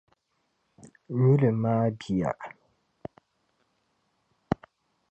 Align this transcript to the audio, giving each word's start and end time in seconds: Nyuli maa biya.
Nyuli 1.17 1.49
maa 1.61 1.85
biya. 1.99 2.31